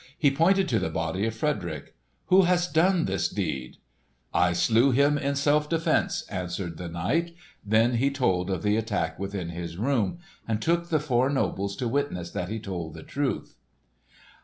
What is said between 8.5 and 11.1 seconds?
the attack within his room, and took the